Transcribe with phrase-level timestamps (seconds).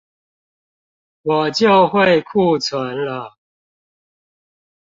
[1.21, 3.37] 我就會庫存了